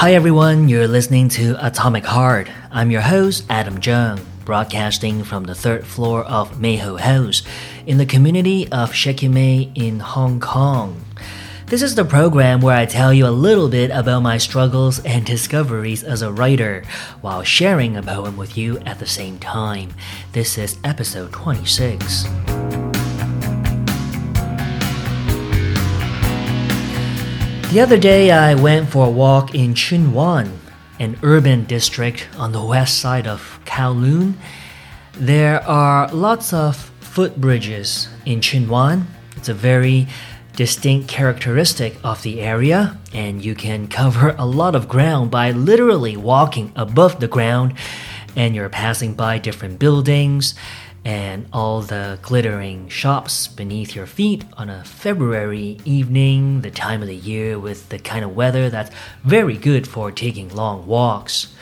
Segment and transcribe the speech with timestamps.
[0.00, 2.48] Hi everyone, you're listening to Atomic Heart.
[2.72, 4.18] I'm your host, Adam Jung,
[4.50, 7.44] broadcasting from the third floor of Mei Ho House
[7.86, 11.04] in the community of Shek Kip Mei in Hong Kong.
[11.66, 15.24] This is the program where I tell you a little bit about my struggles and
[15.24, 16.82] discoveries as a writer
[17.20, 19.94] while sharing a poem with you at the same time.
[20.32, 22.24] This is episode 26.
[27.70, 30.59] The other day, I went for a walk in Tsuen Wan,
[31.00, 34.34] an urban district on the west side of Kowloon.
[35.14, 39.06] There are lots of footbridges in Tsuen Wan.
[39.36, 40.06] It's a very
[40.54, 46.16] distinct characteristic of the area, and you can cover a lot of ground by literally
[46.16, 47.72] walking above the ground,
[48.36, 50.54] and you're passing by different buildings
[51.04, 57.08] and all the glittering shops beneath your feet on a February evening, the time of
[57.08, 58.90] the year with the kind of weather that's
[59.24, 61.54] very good for taking long walks.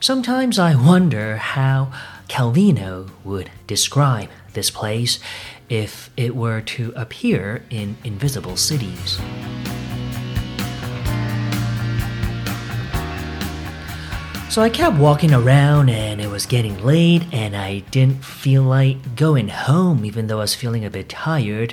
[0.00, 1.92] Sometimes I wonder how
[2.28, 5.18] Calvino would describe this place
[5.68, 9.20] if it were to appear in Invisible Cities.
[14.50, 19.14] So I kept walking around and it was getting late and I didn't feel like
[19.14, 21.72] going home even though I was feeling a bit tired.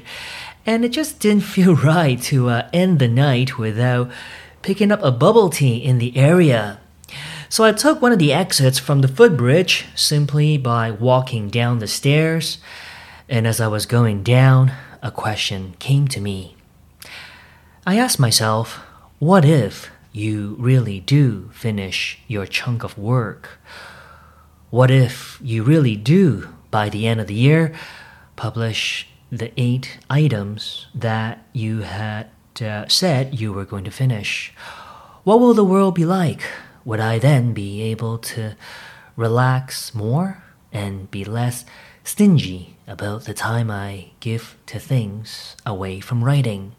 [0.63, 4.11] And it just didn't feel right to uh, end the night without
[4.61, 6.79] picking up a bubble tea in the area.
[7.49, 11.87] So I took one of the exits from the footbridge simply by walking down the
[11.87, 12.59] stairs.
[13.27, 16.55] And as I was going down, a question came to me.
[17.87, 18.75] I asked myself,
[19.17, 23.59] what if you really do finish your chunk of work?
[24.69, 27.73] What if you really do, by the end of the year,
[28.35, 32.27] publish the eight items that you had
[32.61, 34.53] uh, said you were going to finish?
[35.23, 36.41] What will the world be like?
[36.83, 38.55] Would I then be able to
[39.15, 41.65] relax more and be less
[42.03, 46.73] stingy about the time I give to things away from writing?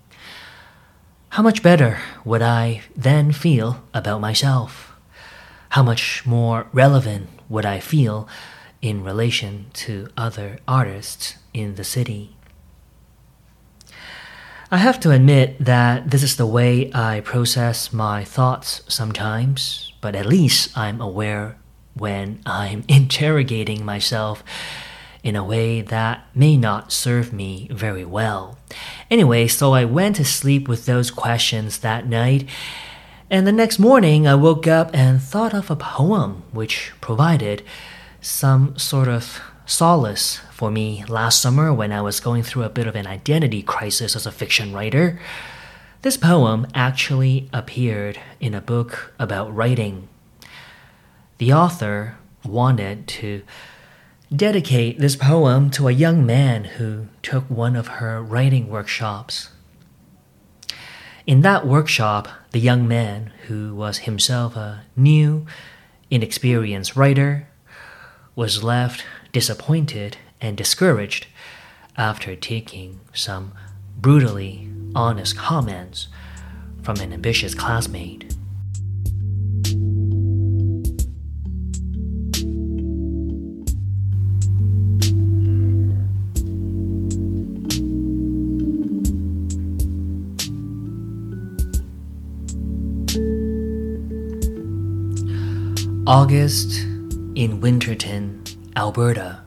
[1.38, 4.92] How much better would I then feel about myself?
[5.68, 8.26] How much more relevant would I feel
[8.82, 12.34] in relation to other artists in the city?
[14.72, 20.16] I have to admit that this is the way I process my thoughts sometimes, but
[20.16, 21.56] at least I'm aware
[21.94, 24.42] when I'm interrogating myself
[25.22, 28.58] in a way that may not serve me very well.
[29.10, 32.48] Anyway, so I went to sleep with those questions that night.
[33.30, 37.62] And the next morning, I woke up and thought of a poem which provided
[38.20, 42.86] some sort of solace for me last summer when I was going through a bit
[42.86, 45.20] of an identity crisis as a fiction writer.
[46.02, 50.08] This poem actually appeared in a book about writing.
[51.36, 53.42] The author wanted to
[54.34, 59.50] dedicate this poem to a young man who took one of her writing workshops.
[61.26, 65.46] In that workshop, the young man, who was himself a new,
[66.10, 67.48] inexperienced writer,
[68.34, 71.26] was left disappointed and discouraged
[71.96, 73.52] after taking some
[73.98, 76.08] brutally honest comments
[76.82, 78.34] from an ambitious classmate.
[96.08, 96.78] August
[97.34, 98.42] in Waterton,
[98.74, 99.42] Alberta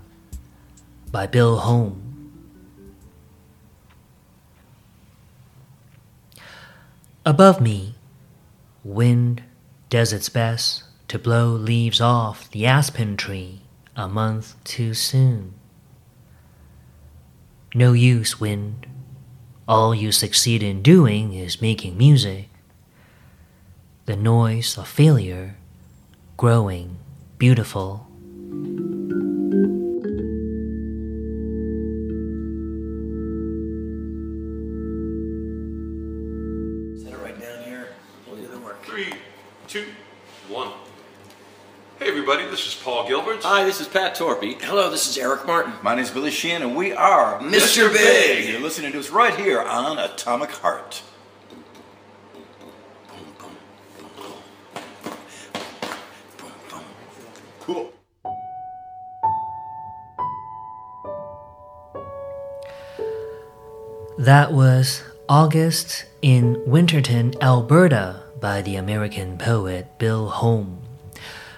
[1.11, 2.31] by Bill Holm.
[7.25, 7.96] Above me,
[8.84, 9.41] wind
[9.90, 13.61] does its best to blow leaves off the aspen tree
[13.96, 15.55] a month too soon.
[17.73, 18.85] No use, wind.
[19.67, 22.49] All you succeed in doing is making music.
[24.05, 25.55] The noise of failure
[26.41, 26.97] growing,
[27.38, 28.08] beautiful.
[36.97, 37.90] Set it right down here.
[38.26, 38.84] We'll do the work.
[38.84, 39.14] Three,
[39.67, 39.85] two,
[40.49, 40.70] one.
[41.99, 42.46] Hey everybody.
[42.47, 43.44] This is Paul Gilbert.
[43.44, 44.59] Hi, this is Pat Torpey.
[44.64, 45.73] Hello, this is Eric Martin.
[45.84, 47.94] My name is Billy Sheehan, and we are Mr.
[47.94, 48.49] Big.
[48.49, 51.03] You're listening to us right here on Atomic Heart.
[64.22, 70.84] That was August in Waterton, Alberta by the American poet Bill Holm.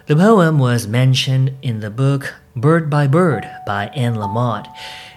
[0.06, 4.74] The poem was mentioned in the book Bird by Bird by Anne Lamott.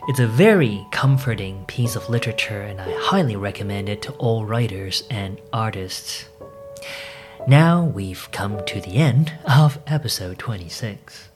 [0.09, 5.05] It's a very comforting piece of literature, and I highly recommend it to all writers
[5.09, 6.29] and artists.
[7.47, 11.29] Now we've come to the end of episode 26.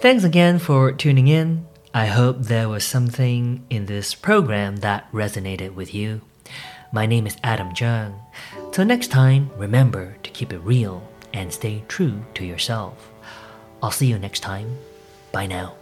[0.00, 1.66] Thanks again for tuning in.
[1.94, 6.20] I hope there was something in this program that resonated with you.
[6.92, 8.20] My name is Adam Jung.
[8.72, 11.02] Till next time, remember to keep it real
[11.32, 13.10] and stay true to yourself.
[13.82, 14.76] I'll see you next time.
[15.32, 15.74] Bye now.